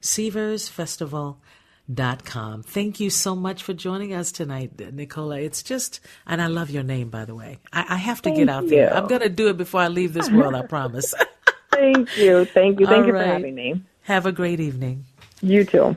[0.05, 2.63] SeversFestival.com.
[2.63, 5.41] Thank you so much for joining us tonight, Nicola.
[5.41, 7.59] It's just, and I love your name, by the way.
[7.73, 8.71] I, I have to Thank get out you.
[8.71, 8.95] there.
[8.95, 11.15] I'm going to do it before I leave this world, I promise.
[11.73, 12.45] Thank you.
[12.45, 12.87] Thank you.
[12.87, 13.25] Thank All you right.
[13.25, 13.83] for having me.
[14.03, 15.07] Have a great evening.
[15.41, 15.97] You too.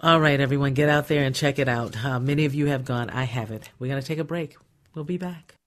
[0.00, 2.04] All right, everyone, get out there and check it out.
[2.04, 3.10] Uh, many of you have gone.
[3.10, 3.68] I haven't.
[3.80, 4.56] We're going to take a break.
[4.94, 5.57] We'll be back.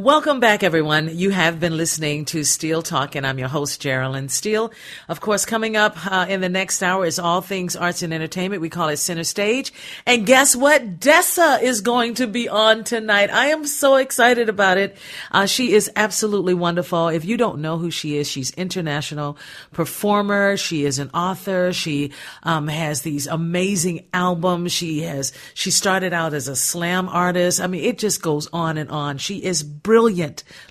[0.00, 1.18] Welcome back, everyone.
[1.18, 4.72] You have been listening to Steele Talk, and I'm your host, Geraldine Steele.
[5.10, 8.62] Of course, coming up uh, in the next hour is all things arts and entertainment.
[8.62, 9.74] We call it Center Stage.
[10.06, 11.00] And guess what?
[11.00, 13.28] Dessa is going to be on tonight.
[13.28, 14.96] I am so excited about it.
[15.30, 17.08] Uh, she is absolutely wonderful.
[17.08, 19.36] If you don't know who she is, she's international
[19.74, 20.56] performer.
[20.56, 21.74] She is an author.
[21.74, 24.72] She um, has these amazing albums.
[24.72, 27.60] She has she started out as a slam artist.
[27.60, 29.18] I mean, it just goes on and on.
[29.18, 29.89] She is brilliant,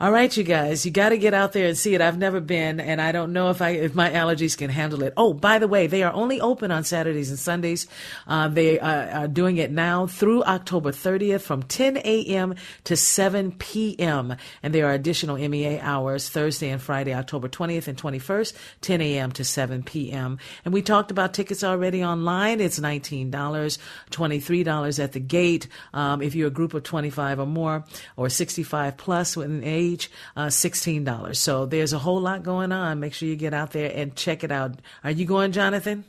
[0.00, 2.00] All right, you guys, you got to get out there and see it.
[2.00, 5.12] I've never been, and I don't know if I if my allergies can handle it.
[5.16, 7.88] Oh, by the way, they are only open on Saturdays and Sundays.
[8.24, 12.54] Uh, they are doing it now through October 30th from 10 a.m.
[12.84, 14.36] to 7 p.m.
[14.62, 19.32] And there are additional MEA hours Thursday and Friday, October 20th and 21st, 10 a.m.
[19.32, 20.38] to 7 p.m.
[20.64, 22.60] And we talked about tickets already online.
[22.60, 27.84] It's $19, $23 at the gate um, if you're a group of 25 or more,
[28.16, 29.87] or 65 plus with an age
[30.36, 31.36] uh, $16.
[31.36, 33.00] So there's a whole lot going on.
[33.00, 34.80] Make sure you get out there and check it out.
[35.04, 36.04] Are you going, Jonathan?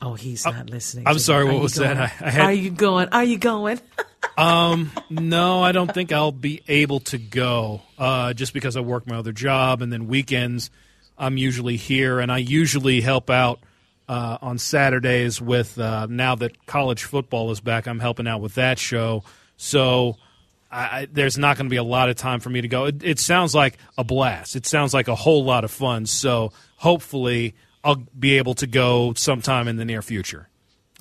[0.00, 1.06] Oh, he's not uh, listening.
[1.06, 1.44] I'm sorry.
[1.44, 1.96] What was going?
[1.96, 2.12] that?
[2.20, 2.40] I, I had...
[2.42, 3.08] Are you going?
[3.10, 3.80] Are you going?
[4.38, 7.82] um, no, I don't think I'll be able to go.
[7.98, 10.70] Uh, just because I work my other job, and then weekends,
[11.16, 13.60] I'm usually here, and I usually help out
[14.08, 15.78] uh, on Saturdays with.
[15.78, 19.24] Uh, now that college football is back, I'm helping out with that show.
[19.56, 20.18] So
[20.70, 22.86] I, there's not going to be a lot of time for me to go.
[22.86, 24.56] It, it, sounds like a blast.
[24.56, 26.06] It sounds like a whole lot of fun.
[26.06, 27.54] So hopefully,
[27.84, 30.48] I'll be able to go sometime in the near future.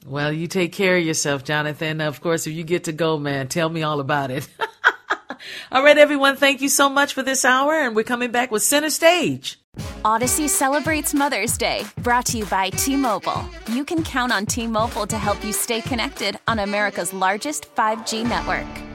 [0.05, 1.99] Well, you take care of yourself, Jonathan.
[1.99, 4.47] Of course, if you get to go, man, tell me all about it.
[5.72, 8.61] all right, everyone, thank you so much for this hour, and we're coming back with
[8.61, 9.59] Center Stage.
[10.03, 13.43] Audacy celebrates Mother's Day, brought to you by T Mobile.
[13.72, 18.28] You can count on T Mobile to help you stay connected on America's largest 5G
[18.30, 18.94] network.